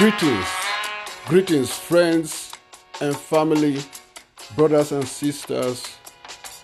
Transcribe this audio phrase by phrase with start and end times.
[0.00, 0.48] Greetings,
[1.26, 2.52] greetings, friends
[3.00, 3.80] and family,
[4.56, 5.86] brothers and sisters,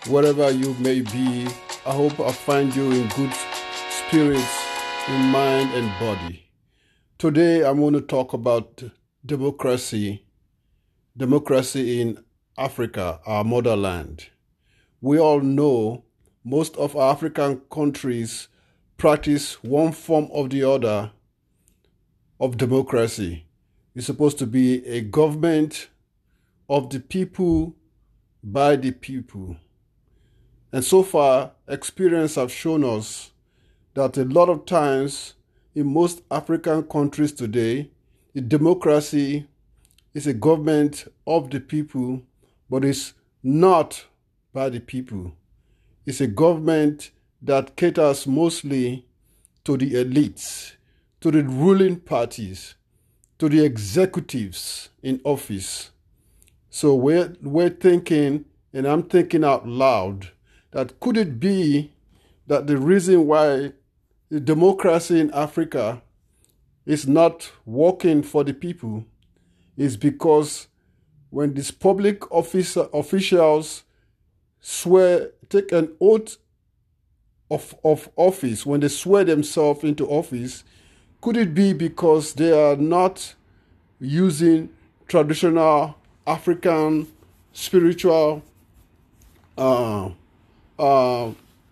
[0.08, 1.46] wherever you may be.
[1.86, 3.32] I hope I find you in good
[3.90, 4.60] spirits,
[5.06, 6.50] in mind and body.
[7.16, 8.82] Today I'm going to talk about
[9.24, 10.26] democracy,
[11.16, 12.24] democracy in
[12.58, 14.30] Africa, our motherland.
[15.00, 16.02] We all know
[16.42, 18.48] most of our African countries
[18.96, 21.12] practice one form or the other
[22.40, 23.46] of democracy.
[23.94, 25.88] It's supposed to be a government
[26.68, 27.76] of the people
[28.42, 29.56] by the people.
[30.72, 33.30] And so far, experience have shown us
[33.94, 35.34] that a lot of times
[35.74, 37.90] in most African countries today,
[38.34, 39.46] the democracy
[40.14, 42.22] is a government of the people,
[42.68, 44.06] but it's not
[44.52, 45.32] by the people.
[46.04, 47.10] It's a government
[47.42, 49.06] that caters mostly
[49.64, 50.76] to the elites
[51.20, 52.76] to the ruling parties,
[53.38, 55.90] to the executives in office.
[56.70, 60.30] So we're, we're thinking, and I'm thinking out loud,
[60.76, 61.90] that could it be
[62.46, 63.72] that the reason why
[64.28, 66.02] the democracy in Africa
[66.84, 69.06] is not working for the people
[69.78, 70.68] is because
[71.30, 73.84] when these public office, officials
[74.60, 76.36] swear, take an oath
[77.50, 80.62] of, of office, when they swear themselves into office,
[81.22, 83.34] could it be because they are not
[83.98, 84.68] using
[85.08, 85.96] traditional
[86.26, 87.06] African
[87.54, 88.42] spiritual
[89.56, 90.10] uh,
[90.78, 91.30] uh,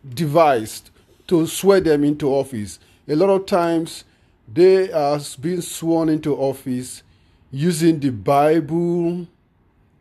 [0.08, 0.83] device
[1.27, 2.78] to swear them into office?
[3.08, 4.05] A lot of times
[4.52, 7.02] they are being sworn into office
[7.50, 9.27] using the Bible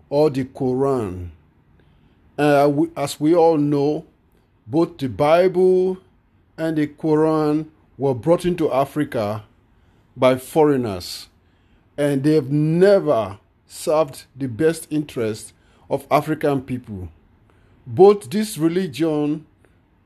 [0.09, 1.29] or the Quran.
[2.38, 4.05] Uh, we, as we all know,
[4.66, 5.97] both the Bible
[6.57, 7.67] and the Quran
[7.97, 9.44] were brought into Africa
[10.16, 11.27] by foreigners,
[11.97, 15.53] and they've never served the best interest
[15.89, 17.09] of African people.
[17.85, 19.45] Both this religion,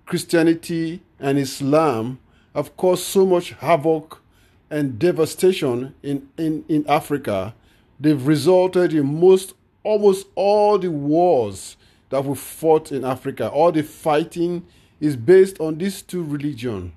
[0.06, 2.20] Christianity, and Islam
[2.56, 4.22] have caused so much havoc
[4.70, 7.54] and devastation in, in, in Africa.
[8.00, 11.78] They've resulted in most almost all the wars
[12.10, 13.50] that we fought in Africa.
[13.50, 14.66] All the fighting
[15.00, 16.92] is based on these two religions.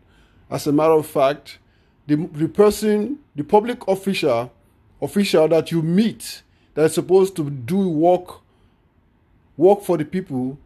[0.50, 1.58] As a matter of fact,
[2.06, 4.52] the, the person, the public official,
[5.00, 6.42] official that you meet
[6.74, 8.40] that is supposed to do work,
[9.56, 10.58] work for the people,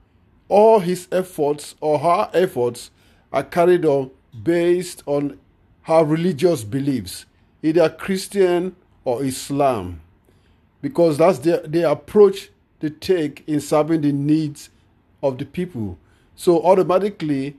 [0.49, 2.91] all his efforts or her efforts
[3.33, 4.11] are carried on
[4.43, 5.39] based on
[5.83, 7.27] her religious beliefs,
[7.63, 8.75] either Christian
[9.05, 10.01] or Islam,
[10.81, 12.51] because that's the, the approach
[12.81, 14.71] they take in serving the needs
[15.23, 15.99] of the people.
[16.37, 17.57] So automatically,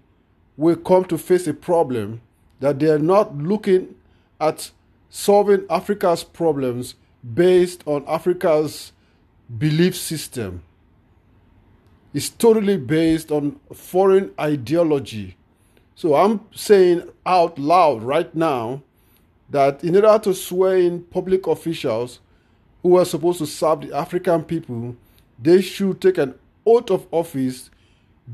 [0.57, 2.21] we come to face a problem
[2.59, 3.95] that they are not looking
[4.39, 4.71] at
[5.09, 6.95] solving Africa's problems
[7.33, 8.91] based on Africa's
[9.57, 10.63] belief system.
[12.15, 15.35] It's totally based on foreign ideology.
[15.95, 18.83] So I'm saying out loud right now
[19.49, 22.21] that in order to swear in public officials
[22.81, 24.95] who are supposed to serve the African people,
[25.37, 27.69] they should take an oath of office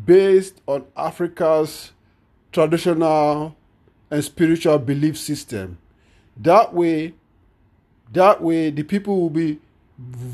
[0.05, 1.91] based on Africa's
[2.51, 3.55] traditional
[4.11, 5.79] and spiritual belief system.
[6.37, 7.15] That way,
[8.11, 9.59] that way the people will be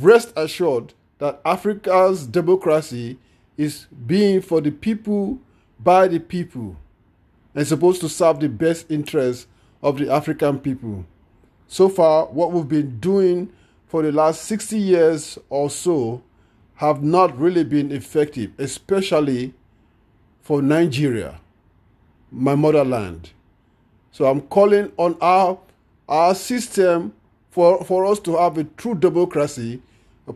[0.02, 3.18] rest assured that Africa's democracy
[3.58, 5.40] is being for the people
[5.80, 6.76] by the people
[7.56, 9.48] and supposed to serve the best interests
[9.82, 11.06] of the African people.
[11.68, 13.52] So far, what we've been doing
[13.88, 16.22] for the last 60 years or so
[16.76, 19.54] have not really been effective, especially
[20.42, 21.40] for Nigeria
[22.32, 23.32] my motherland.
[24.12, 25.60] So I'm calling on our,
[26.08, 27.14] our system
[27.52, 29.82] for, for us to have a true democracy.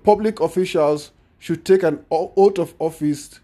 [0.04, 3.40] Public officials should take an oath of office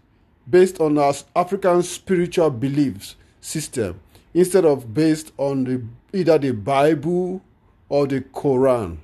[0.48, 4.00] based on our African spiritual beliefs system
[4.32, 7.42] instead of based on the, either the Bible
[7.88, 8.98] or the Quran.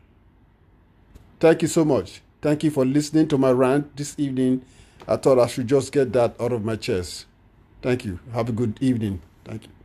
[1.40, 2.22] Thank you so much.
[2.40, 4.64] Thank you for listening to my rant this evening.
[5.08, 7.26] I thought I should just get that out of my chest.
[7.82, 8.20] Thank you.
[8.32, 9.20] Have a good evening.
[9.44, 9.83] Thank you.